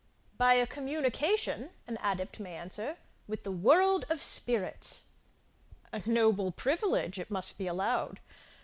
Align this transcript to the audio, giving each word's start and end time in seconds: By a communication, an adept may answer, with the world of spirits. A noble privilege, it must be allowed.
By 0.35 0.55
a 0.55 0.65
communication, 0.65 1.69
an 1.85 1.99
adept 2.01 2.39
may 2.39 2.55
answer, 2.57 2.97
with 3.27 3.43
the 3.43 3.51
world 3.51 4.03
of 4.09 4.19
spirits. 4.19 5.09
A 5.93 6.01
noble 6.09 6.51
privilege, 6.51 7.19
it 7.19 7.29
must 7.29 7.59
be 7.59 7.67
allowed. 7.67 8.19